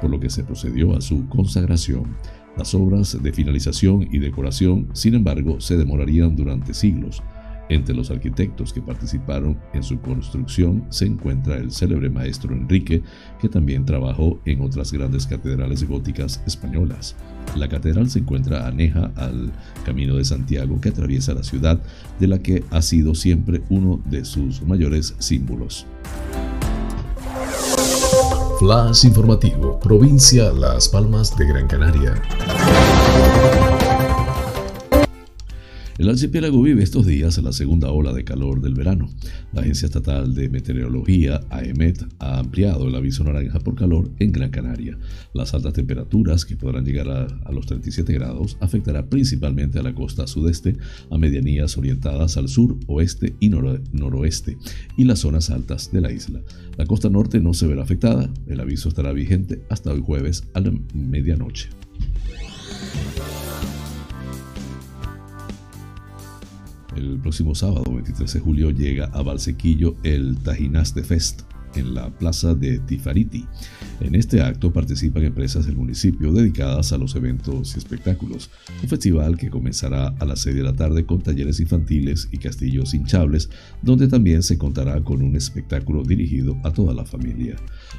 [0.00, 2.16] por lo que se procedió a su consagración.
[2.56, 7.22] Las obras de finalización y decoración, sin embargo, se demorarían durante siglos.
[7.68, 13.02] Entre los arquitectos que participaron en su construcción se encuentra el célebre maestro Enrique,
[13.40, 17.14] que también trabajó en otras grandes catedrales góticas españolas.
[17.56, 19.50] La catedral se encuentra aneja al
[19.84, 21.80] Camino de Santiago que atraviesa la ciudad,
[22.18, 25.86] de la que ha sido siempre uno de sus mayores símbolos.
[28.58, 32.20] Flash informativo, provincia Las Palmas de Gran Canaria.
[35.98, 39.08] El archipiélago vive estos días la segunda ola de calor del verano.
[39.52, 44.50] La Agencia Estatal de Meteorología, AEMET, ha ampliado el aviso naranja por calor en Gran
[44.50, 44.96] Canaria.
[45.34, 50.28] Las altas temperaturas, que podrán llegar a, los 37 grados, afectará principalmente a la costa
[50.28, 50.76] sudeste,
[51.10, 54.56] a medianías orientadas al sur, oeste y noroeste,
[54.96, 56.40] y las zonas altas de la isla.
[56.76, 60.60] La costa norte no se verá afectada, el aviso estará vigente hasta hoy jueves a
[60.60, 61.70] la medianoche.
[66.98, 71.42] El próximo sábado, 23 de julio, llega a Valsequillo el Tajinaste Fest
[71.76, 73.46] en la plaza de Tifariti.
[74.00, 78.50] En este acto participan empresas del municipio dedicadas a los eventos y espectáculos.
[78.82, 82.92] Un festival que comenzará a las 6 de la tarde con talleres infantiles y castillos
[82.92, 83.48] hinchables,
[83.80, 87.54] donde también se contará con un espectáculo dirigido a toda la familia.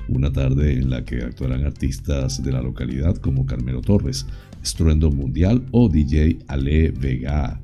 [0.09, 4.25] Una tarde en la que actuarán artistas de la localidad como Carmelo Torres,
[4.61, 7.61] Estruendo Mundial o DJ Ale Vega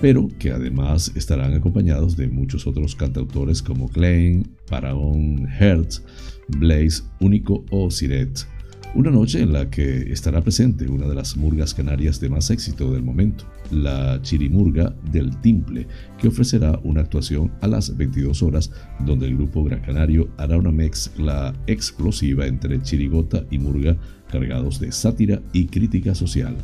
[0.00, 6.02] pero que además estarán acompañados de muchos otros cantautores como Klein, Paragon Hertz,
[6.48, 8.53] Blaze, Único o Siret.
[8.96, 12.92] Una noche en la que estará presente una de las murgas canarias de más éxito
[12.92, 18.70] del momento, la Chirimurga del Timple, que ofrecerá una actuación a las 22 horas
[19.00, 23.96] donde el grupo Gran Canario hará una mezcla explosiva entre chirigota y murga
[24.30, 26.54] cargados de sátira y crítica social.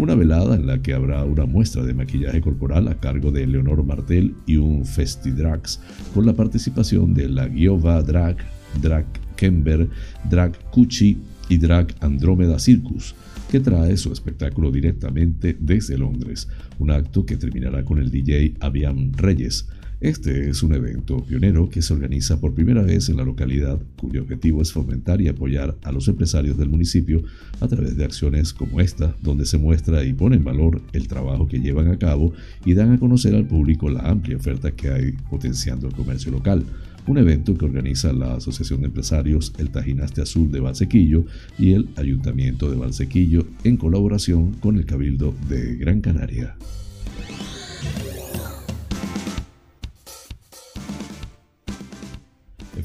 [0.00, 3.84] Una velada en la que habrá una muestra de maquillaje corporal a cargo de Leonor
[3.84, 5.80] Martel y un festidrags
[6.12, 8.38] con la participación de la Giova Drag,
[8.82, 9.06] Drag
[9.36, 9.88] Kember,
[10.28, 11.16] Drag Cucci
[11.48, 13.14] y Drag Andrómeda Circus
[13.50, 19.12] que trae su espectáculo directamente desde Londres, un acto que terminará con el DJ Avian
[19.12, 19.66] Reyes,
[20.00, 24.20] este es un evento pionero que se organiza por primera vez en la localidad, cuyo
[24.20, 27.22] objetivo es fomentar y apoyar a los empresarios del municipio
[27.60, 31.48] a través de acciones como esta, donde se muestra y pone en valor el trabajo
[31.48, 32.34] que llevan a cabo
[32.66, 36.62] y dan a conocer al público la amplia oferta que hay potenciando el comercio local.
[37.06, 41.24] Un evento que organiza la Asociación de Empresarios El Tajinaste Azul de Valsequillo
[41.56, 46.56] y el Ayuntamiento de Valsequillo en colaboración con el Cabildo de Gran Canaria.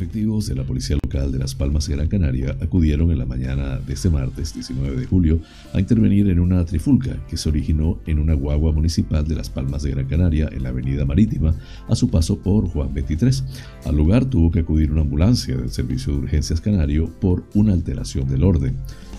[0.01, 3.77] Efectivos de la Policía Local de Las Palmas de Gran Canaria acudieron en la mañana
[3.77, 5.39] de este martes 19 de julio
[5.75, 9.83] a intervenir en una trifulca que se originó en una guagua municipal de Las Palmas
[9.83, 11.53] de Gran Canaria en la Avenida Marítima
[11.87, 13.43] a su paso por Juan 23.
[13.85, 18.27] Al lugar tuvo que acudir una ambulancia del Servicio de Urgencias Canario por una alteración
[18.27, 18.77] del orden.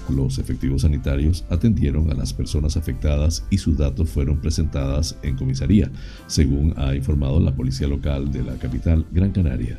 [0.09, 5.93] Los efectivos sanitarios atendieron a las personas afectadas y sus datos fueron presentadas en comisaría,
[6.26, 9.78] según ha informado la policía local de la capital Gran Canaria.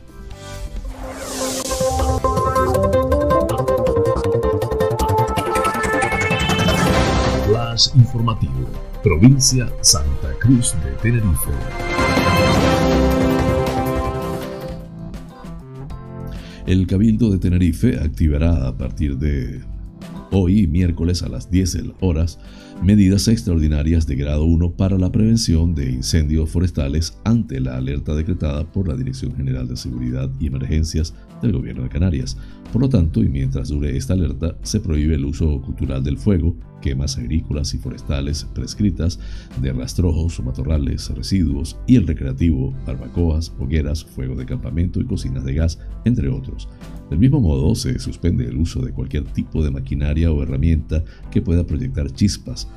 [7.96, 8.70] Informativo,
[9.02, 11.50] provincia Santa Cruz de Tenerife.
[16.68, 19.62] El Cabildo de Tenerife activará a partir de
[20.30, 22.38] hoy, miércoles a las 10 horas,
[22.84, 28.70] medidas extraordinarias de grado 1 para la prevención de incendios forestales ante la alerta decretada
[28.70, 32.38] por la Dirección General de Seguridad y Emergencias del Gobierno de Canarias.
[32.74, 36.58] Por lo tanto, y mientras dure esta alerta, se prohíbe el uso cultural del fuego,
[36.82, 39.20] quemas agrícolas y forestales prescritas,
[39.62, 45.54] de rastrojos matorrales, residuos y el recreativo, barbacoas, hogueras, fuego de campamento y cocinas de
[45.54, 46.68] gas, entre otros.
[47.10, 51.42] Del mismo modo, se suspende el uso de cualquier tipo de maquinaria o herramienta que
[51.42, 52.68] pueda proyectar chispas,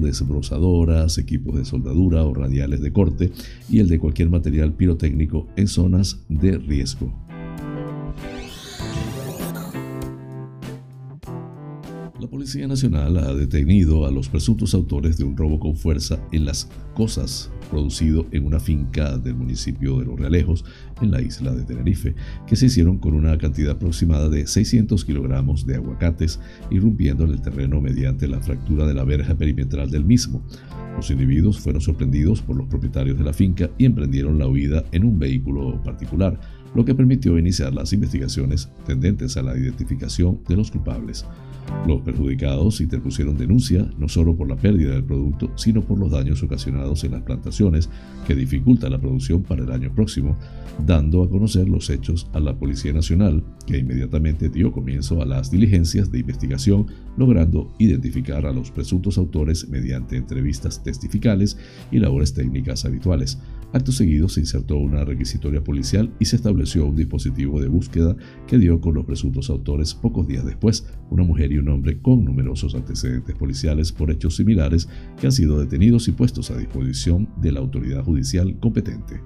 [0.00, 3.32] desbrozadoras, equipos de soldadura o radiales de corte
[3.68, 7.31] y el de cualquier material pirotécnico en zonas de riesgo.
[12.22, 16.44] La Policía Nacional ha detenido a los presuntos autores de un robo con fuerza en
[16.44, 20.64] las cosas producido en una finca del municipio de Los Realejos,
[21.00, 22.14] en la isla de Tenerife,
[22.46, 26.38] que se hicieron con una cantidad aproximada de 600 kilogramos de aguacates,
[26.70, 30.46] irrumpiendo en el terreno mediante la fractura de la verja perimetral del mismo.
[30.94, 35.04] Los individuos fueron sorprendidos por los propietarios de la finca y emprendieron la huida en
[35.04, 36.38] un vehículo particular,
[36.72, 41.26] lo que permitió iniciar las investigaciones tendentes a la identificación de los culpables.
[41.86, 46.42] Los perjudicados interpusieron denuncia no solo por la pérdida del producto, sino por los daños
[46.42, 47.90] ocasionados en las plantaciones
[48.26, 50.36] que dificultan la producción para el año próximo,
[50.86, 55.50] dando a conocer los hechos a la Policía Nacional, que inmediatamente dio comienzo a las
[55.50, 56.86] diligencias de investigación,
[57.16, 61.58] logrando identificar a los presuntos autores mediante entrevistas testificales
[61.90, 63.38] y labores técnicas habituales.
[63.72, 68.14] Acto seguido se insertó una requisitoria policial y se estableció un dispositivo de búsqueda
[68.46, 72.22] que dio con los presuntos autores pocos días después, una mujer y un hombre con
[72.22, 77.52] numerosos antecedentes policiales por hechos similares que han sido detenidos y puestos a disposición de
[77.52, 79.22] la autoridad judicial competente.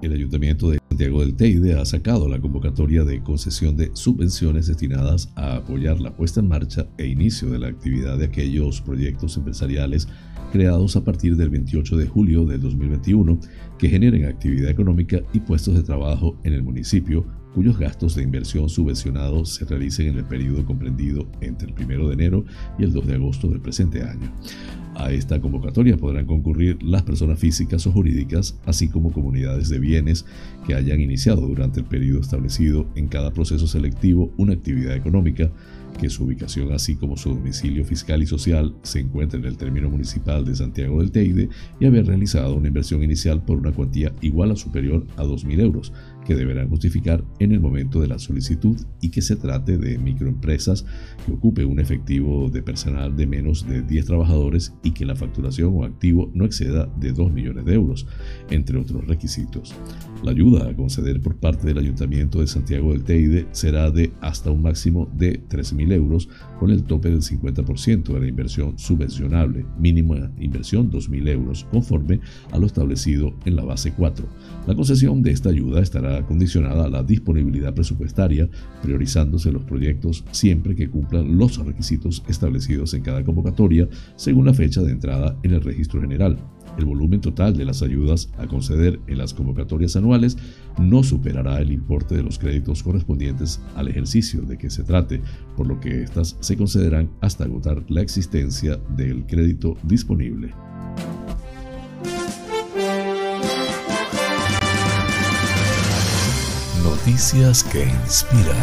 [0.00, 5.32] El Ayuntamiento de Santiago del Teide ha sacado la convocatoria de concesión de subvenciones destinadas
[5.34, 10.08] a apoyar la puesta en marcha e inicio de la actividad de aquellos proyectos empresariales
[10.52, 13.40] creados a partir del 28 de julio del 2021
[13.78, 17.24] que generen actividad económica y puestos de trabajo en el municipio
[17.54, 22.12] cuyos gastos de inversión subvencionados se realicen en el periodo comprendido entre el 1 de
[22.12, 22.44] enero
[22.78, 24.30] y el 2 de agosto del presente año.
[24.94, 30.26] A esta convocatoria podrán concurrir las personas físicas o jurídicas, así como comunidades de bienes
[30.66, 35.50] que hayan iniciado durante el periodo establecido en cada proceso selectivo una actividad económica
[35.98, 39.90] que su ubicación así como su domicilio fiscal y social se encuentra en el término
[39.90, 44.50] municipal de Santiago del Teide y haber realizado una inversión inicial por una cuantía igual
[44.50, 45.92] o superior a 2.000 euros,
[46.30, 50.86] que deberán justificar en el momento de la solicitud y que se trate de microempresas
[51.26, 55.72] que ocupen un efectivo de personal de menos de 10 trabajadores y que la facturación
[55.74, 58.06] o activo no exceda de 2 millones de euros,
[58.48, 59.74] entre otros requisitos.
[60.22, 64.52] La ayuda a conceder por parte del Ayuntamiento de Santiago del Teide será de hasta
[64.52, 66.28] un máximo de 3.000 euros
[66.60, 72.20] con el tope del 50% de la inversión subvencionable, mínima inversión 2.000 euros, conforme
[72.52, 74.28] a lo establecido en la base 4.
[74.68, 78.48] La concesión de esta ayuda estará condicionada a la disponibilidad presupuestaria,
[78.82, 84.82] priorizándose los proyectos siempre que cumplan los requisitos establecidos en cada convocatoria según la fecha
[84.82, 86.38] de entrada en el registro general.
[86.78, 90.38] El volumen total de las ayudas a conceder en las convocatorias anuales
[90.78, 95.20] no superará el importe de los créditos correspondientes al ejercicio de que se trate,
[95.56, 100.54] por lo que éstas se concederán hasta agotar la existencia del crédito disponible.
[107.00, 108.54] Noticias que inspiran.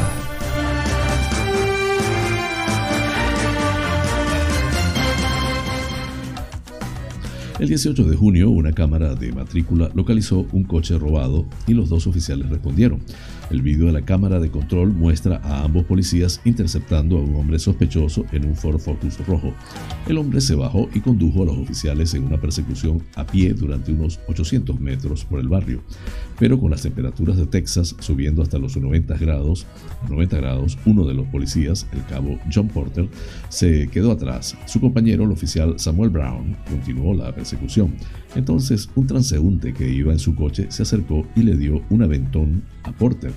[7.58, 12.06] El 18 de junio, una cámara de matrícula localizó un coche robado y los dos
[12.06, 13.02] oficiales respondieron.
[13.50, 17.60] El vídeo de la cámara de control muestra a ambos policías interceptando a un hombre
[17.60, 19.54] sospechoso en un Ford Focus rojo.
[20.08, 23.94] El hombre se bajó y condujo a los oficiales en una persecución a pie durante
[23.94, 25.82] unos 800 metros por el barrio.
[26.38, 29.66] Pero con las temperaturas de Texas subiendo hasta los 90 grados,
[30.10, 33.08] 90 grados, uno de los policías, el cabo John Porter,
[33.48, 34.58] se quedó atrás.
[34.66, 37.94] Su compañero, el oficial Samuel Brown, continuó la persecución.
[38.38, 42.62] Entonces, un transeúnte que iba en su coche se acercó y le dio un aventón
[42.84, 43.34] a Porter.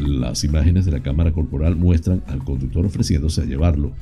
[0.00, 3.92] Las imágenes de la cámara corporal muestran al conductor ofreciéndose a llevarlo,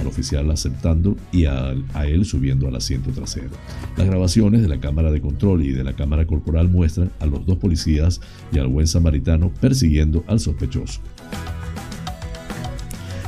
[0.00, 3.50] al oficial aceptando y a, a él subiendo al asiento trasero.
[3.96, 7.46] Las grabaciones de la cámara de control y de la cámara corporal muestran a los
[7.46, 8.20] dos policías
[8.50, 11.00] y al buen samaritano persiguiendo al sospechoso.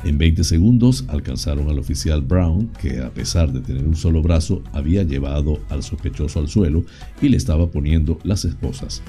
[0.06, 4.62] En 20 segundos alcanzaron al oficial Brown, que a pesar de tener un solo brazo,
[4.72, 6.84] había llevado al sospechoso al suelo
[7.20, 9.02] y le estaba poniendo las esposas.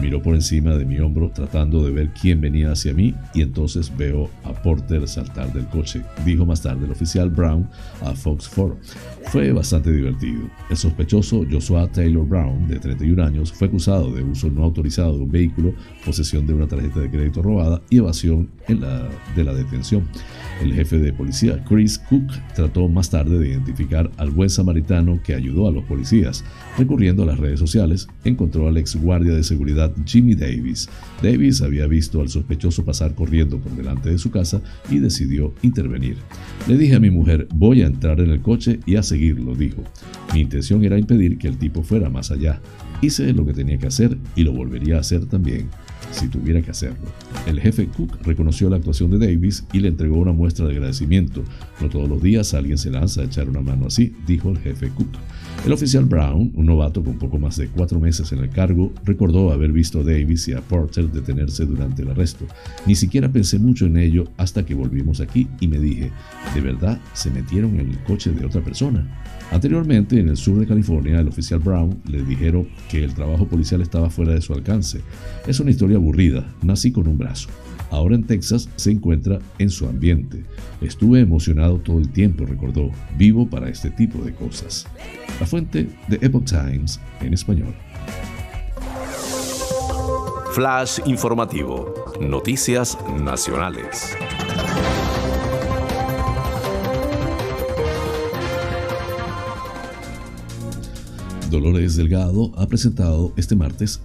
[0.00, 3.90] Miró por encima de mi hombro tratando de ver quién venía hacia mí y entonces
[3.96, 7.68] veo a Porter saltar del coche, dijo más tarde el oficial Brown
[8.02, 8.78] a Fox 4.
[9.32, 10.42] Fue bastante divertido.
[10.70, 15.24] El sospechoso Joshua Taylor Brown, de 31 años, fue acusado de uso no autorizado de
[15.24, 15.74] un vehículo,
[16.04, 20.06] posesión de una tarjeta de crédito robada y evasión en la, de la detención.
[20.62, 25.34] El jefe de policía, Chris Cook, trató más tarde de identificar al buen samaritano que
[25.34, 26.44] ayudó a los policías.
[26.78, 30.88] Recurriendo a las redes sociales, encontró al ex guardia de seguridad Jimmy Davis.
[31.22, 36.16] Davis había visto al sospechoso pasar corriendo por delante de su casa y decidió intervenir.
[36.68, 39.82] Le dije a mi mujer, voy a entrar en el coche y a seguirlo, dijo.
[40.32, 42.60] Mi intención era impedir que el tipo fuera más allá.
[43.02, 45.68] Hice lo que tenía que hacer y lo volvería a hacer también
[46.10, 47.06] si tuviera que hacerlo.
[47.46, 51.44] El jefe Cook reconoció la actuación de Davis y le entregó una muestra de agradecimiento.
[51.80, 54.88] No todos los días alguien se lanza a echar una mano así, dijo el jefe
[54.88, 55.08] Cook.
[55.64, 59.50] El oficial Brown, un novato con poco más de cuatro meses en el cargo, recordó
[59.50, 62.46] haber visto a Davis y a Porter detenerse durante el arresto.
[62.84, 66.10] Ni siquiera pensé mucho en ello hasta que volvimos aquí y me dije,
[66.54, 69.06] ¿de verdad se metieron en el coche de otra persona?
[69.50, 73.82] Anteriormente, en el sur de California, el oficial Brown le dijeron que el trabajo policial
[73.82, 75.00] estaba fuera de su alcance.
[75.46, 77.48] Es una historia aburrida, nací con un brazo.
[77.90, 80.42] Ahora en Texas se encuentra en su ambiente.
[80.80, 84.86] Estuve emocionado todo el tiempo, recordó, vivo para este tipo de cosas.
[85.38, 87.74] La fuente de Epoch Times en español.
[90.52, 91.94] Flash informativo.
[92.20, 94.16] Noticias nacionales.
[101.54, 104.00] Dolores Delgado ha presentado este martes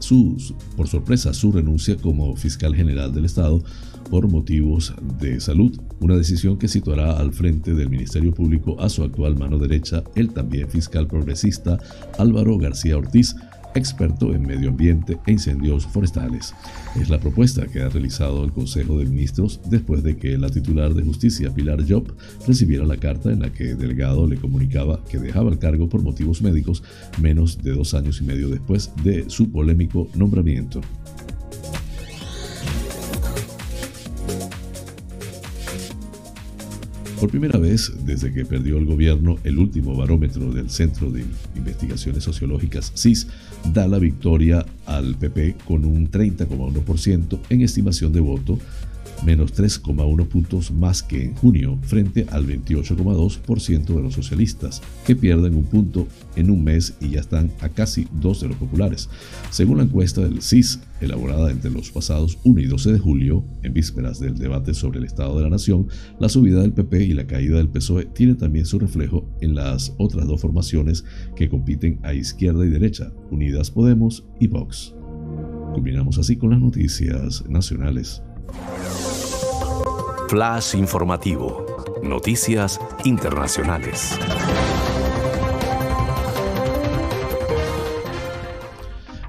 [0.78, 3.64] por sorpresa su renuncia como fiscal general del Estado
[4.12, 9.04] por motivos de salud, una decisión que situará al frente del Ministerio Público a su
[9.04, 11.80] actual mano derecha, el también fiscal progresista
[12.20, 13.36] Álvaro García Ortiz,
[13.80, 16.54] experto en medio ambiente e incendios forestales.
[17.00, 20.94] Es la propuesta que ha realizado el Consejo de Ministros después de que la titular
[20.94, 22.14] de justicia, Pilar Job,
[22.48, 26.42] recibiera la carta en la que Delgado le comunicaba que dejaba el cargo por motivos
[26.42, 26.84] médicos
[27.22, 30.82] menos de dos años y medio después de su polémico nombramiento.
[37.20, 42.24] Por primera vez desde que perdió el gobierno, el último barómetro del Centro de Investigaciones
[42.24, 43.28] Sociológicas CIS
[43.74, 48.58] da la victoria al PP con un 30,1% en estimación de voto
[49.24, 55.56] menos 3,1 puntos más que en junio, frente al 28,2% de los socialistas, que pierden
[55.56, 59.10] un punto en un mes y ya están a casi dos de los populares.
[59.50, 63.74] Según la encuesta del CIS, elaborada entre los pasados 1 y 12 de julio, en
[63.74, 65.88] vísperas del debate sobre el Estado de la Nación,
[66.20, 69.94] la subida del PP y la caída del PSOE tienen también su reflejo en las
[69.98, 71.04] otras dos formaciones
[71.36, 74.94] que compiten a izquierda y derecha, Unidas Podemos y Vox.
[75.74, 78.22] Combinamos así con las noticias nacionales.
[80.30, 81.66] Flash informativo.
[82.04, 84.18] Noticias internacionales.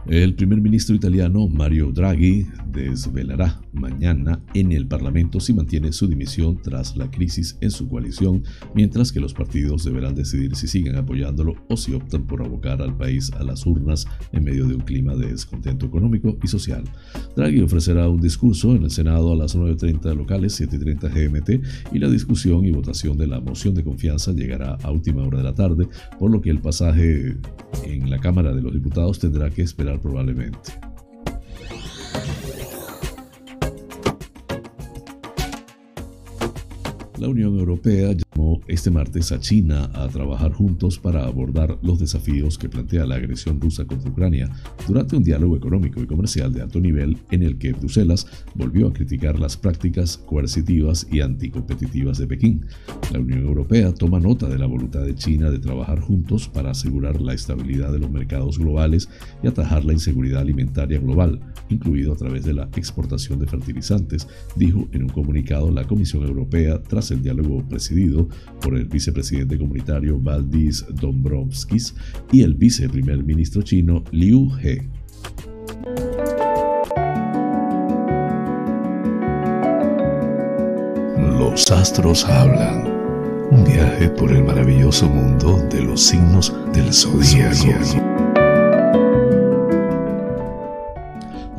[0.06, 6.60] El primer ministro italiano Mario Draghi desvelará mañana en el Parlamento si mantiene su dimisión
[6.62, 8.42] tras la crisis en su coalición,
[8.74, 12.96] mientras que los partidos deberán decidir si siguen apoyándolo o si optan por abocar al
[12.96, 16.84] país a las urnas en medio de un clima de descontento económico y social.
[17.36, 22.08] Draghi ofrecerá un discurso en el Senado a las 9.30 locales, 7.30 GMT, y la
[22.08, 25.88] discusión y votación de la moción de confianza llegará a última hora de la tarde,
[26.18, 27.36] por lo que el pasaje
[27.84, 30.72] en la Cámara de los Diputados tendrá que esperar probablemente.
[37.20, 38.29] La Unión Europea llamó
[38.70, 43.60] este martes a China a trabajar juntos para abordar los desafíos que plantea la agresión
[43.60, 44.48] rusa contra Ucrania
[44.86, 48.92] durante un diálogo económico y comercial de alto nivel en el que Bruselas volvió a
[48.92, 52.66] criticar las prácticas coercitivas y anticompetitivas de Pekín.
[53.12, 57.20] La Unión Europea toma nota de la voluntad de China de trabajar juntos para asegurar
[57.20, 59.08] la estabilidad de los mercados globales
[59.42, 64.88] y atajar la inseguridad alimentaria global, incluido a través de la exportación de fertilizantes, dijo
[64.92, 68.19] en un comunicado la Comisión Europea tras el diálogo presidido
[68.60, 71.94] por el vicepresidente comunitario Valdis Dombrovskis
[72.32, 74.88] y el viceprimer ministro chino Liu He.
[81.38, 82.86] Los astros hablan.
[83.50, 88.29] Un viaje por el maravilloso mundo de los signos del zodíaco.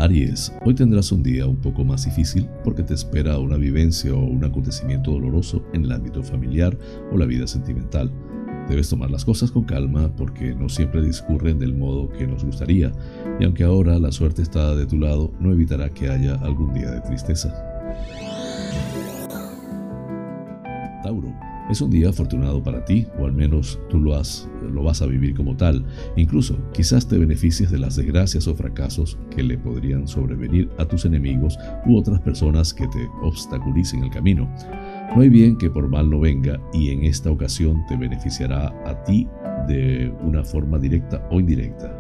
[0.02, 4.20] Aries, hoy tendrás un día un poco más difícil porque te espera una vivencia o
[4.20, 6.76] un acontecimiento doloroso en el ámbito familiar
[7.12, 8.12] o la vida sentimental.
[8.68, 12.92] Debes tomar las cosas con calma porque no siempre discurren del modo que nos gustaría
[13.40, 16.90] y aunque ahora la suerte está de tu lado, no evitará que haya algún día
[16.90, 17.54] de tristeza.
[21.04, 21.32] Tauro,
[21.72, 25.06] es un día afortunado para ti, o al menos tú lo, has, lo vas a
[25.06, 25.86] vivir como tal.
[26.18, 31.06] Incluso quizás te beneficies de las desgracias o fracasos que le podrían sobrevenir a tus
[31.06, 34.54] enemigos u otras personas que te obstaculicen el camino.
[35.16, 39.04] No hay bien que por mal no venga y en esta ocasión te beneficiará a
[39.04, 39.28] ti
[39.68, 41.98] de una forma directa o indirecta.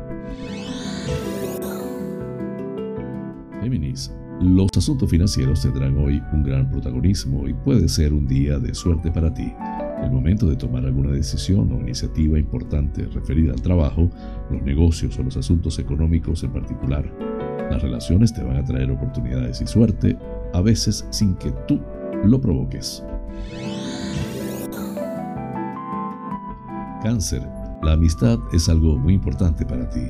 [3.61, 4.11] Géminis,
[4.41, 9.11] los asuntos financieros tendrán hoy un gran protagonismo y puede ser un día de suerte
[9.11, 9.53] para ti.
[10.01, 14.09] El momento de tomar alguna decisión o iniciativa importante referida al trabajo,
[14.49, 17.05] los negocios o los asuntos económicos en particular.
[17.69, 20.17] Las relaciones te van a traer oportunidades y suerte,
[20.53, 21.79] a veces sin que tú
[22.25, 23.03] lo provoques.
[27.03, 27.47] Cáncer.
[27.83, 30.01] La amistad es algo muy importante para ti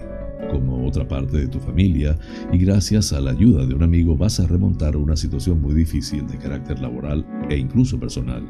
[0.52, 2.18] como otra parte de tu familia
[2.52, 6.28] y gracias a la ayuda de un amigo vas a remontar una situación muy difícil
[6.28, 8.48] de carácter laboral e incluso personal.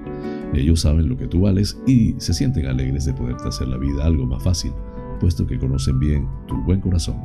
[0.54, 4.06] Ellos saben lo que tú vales y se sienten alegres de poderte hacer la vida
[4.06, 4.72] algo más fácil,
[5.20, 7.18] puesto que conocen bien tu buen corazón.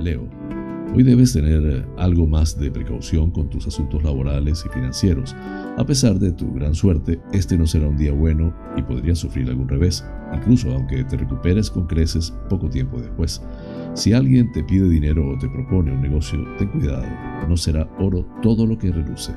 [0.00, 0.45] Leo.
[0.94, 5.36] Hoy debes tener algo más de precaución con tus asuntos laborales y financieros.
[5.76, 9.48] A pesar de tu gran suerte, este no será un día bueno y podrías sufrir
[9.48, 13.42] algún revés incluso aunque te recuperes con creces poco tiempo después.
[13.94, 17.06] Si alguien te pide dinero o te propone un negocio, ten cuidado,
[17.48, 19.32] no será oro todo lo que reluce.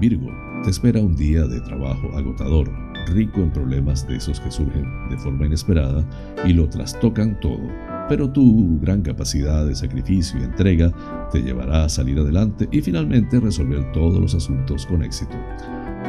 [0.00, 0.30] Virgo,
[0.62, 2.70] te espera un día de trabajo agotador,
[3.06, 6.04] rico en problemas de esos que surgen de forma inesperada
[6.44, 7.68] y lo trastocan todo
[8.08, 10.92] pero tu gran capacidad de sacrificio y entrega
[11.30, 15.36] te llevará a salir adelante y finalmente resolver todos los asuntos con éxito.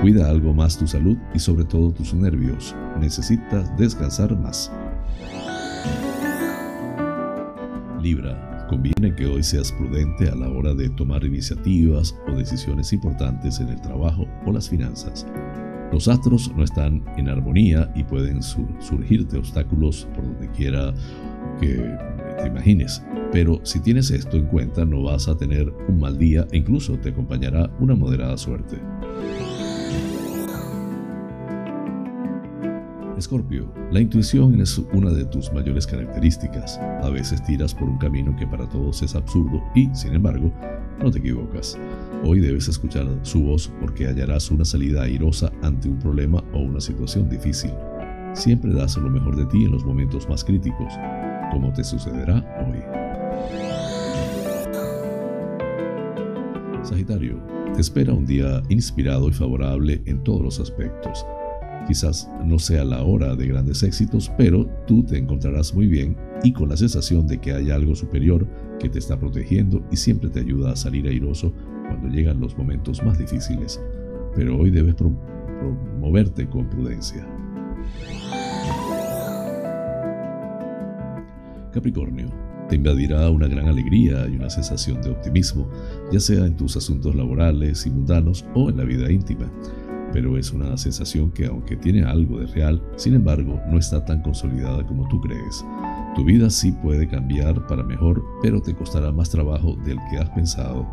[0.01, 2.75] Cuida algo más tu salud y sobre todo tus nervios.
[2.99, 4.71] Necesitas descansar más.
[8.01, 13.59] Libra, conviene que hoy seas prudente a la hora de tomar iniciativas o decisiones importantes
[13.59, 15.25] en el trabajo o las finanzas.
[15.91, 20.93] Los astros no están en armonía y pueden surgirte obstáculos por donde quiera
[21.59, 21.75] que
[22.39, 23.03] te imagines.
[23.31, 26.97] Pero si tienes esto en cuenta no vas a tener un mal día e incluso
[26.97, 28.77] te acompañará una moderada suerte.
[33.17, 36.77] Escorpio, la intuición es una de tus mayores características.
[37.01, 40.51] A veces tiras por un camino que para todos es absurdo y, sin embargo,
[41.01, 41.79] no te equivocas.
[42.23, 46.79] Hoy debes escuchar su voz porque hallarás una salida airosa ante un problema o una
[46.79, 47.71] situación difícil.
[48.33, 50.93] Siempre das lo mejor de ti en los momentos más críticos,
[51.51, 52.83] como te sucederá hoy.
[56.83, 57.39] Sagitario,
[57.73, 61.25] te espera un día inspirado y favorable en todos los aspectos.
[61.87, 66.51] Quizás no sea la hora de grandes éxitos, pero tú te encontrarás muy bien y
[66.51, 68.45] con la sensación de que hay algo superior
[68.77, 71.53] que te está protegiendo y siempre te ayuda a salir airoso
[71.87, 73.81] cuando llegan los momentos más difíciles.
[74.35, 74.95] Pero hoy debes
[75.97, 77.25] moverte con prudencia.
[81.71, 82.27] Capricornio,
[82.67, 85.69] te invadirá una gran alegría y una sensación de optimismo,
[86.11, 89.49] ya sea en tus asuntos laborales y mundanos o en la vida íntima
[90.13, 94.21] pero es una sensación que aunque tiene algo de real, sin embargo no está tan
[94.21, 95.65] consolidada como tú crees.
[96.15, 100.29] Tu vida sí puede cambiar para mejor, pero te costará más trabajo del que has
[100.31, 100.87] pensado.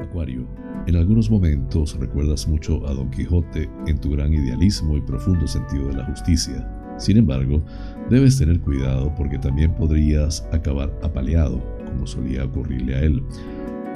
[0.00, 0.46] Acuario,
[0.86, 5.88] en algunos momentos recuerdas mucho a Don Quijote en tu gran idealismo y profundo sentido
[5.88, 6.66] de la justicia.
[6.98, 7.62] Sin embargo,
[8.10, 13.22] debes tener cuidado porque también podrías acabar apaleado, como solía ocurrirle a él.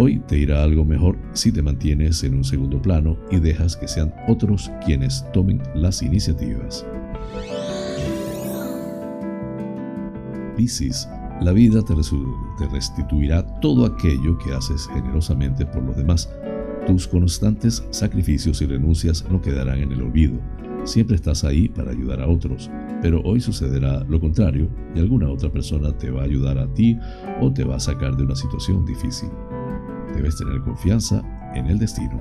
[0.01, 3.89] Hoy te irá algo mejor si te mantienes en un segundo plano y dejas que
[3.89, 6.87] sean otros quienes tomen las iniciativas.
[10.57, 11.09] Piscis,
[11.41, 11.95] la vida te,
[12.71, 16.33] restituirá todo aquello que haces generosamente por los demás.
[16.87, 20.39] Tus constantes sacrificios y renuncias no quedarán en el olvido.
[20.85, 22.71] Siempre estás ahí para ayudar a otros,
[23.03, 26.97] pero hoy sucederá lo contrario y alguna otra persona te va a ayudar a ti
[27.41, 29.29] o te va a sacar de una situación difícil.
[30.15, 31.23] Debes tener confianza
[31.55, 32.21] en el destino.